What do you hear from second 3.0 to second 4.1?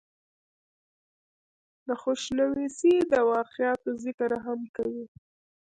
دَواقعاتو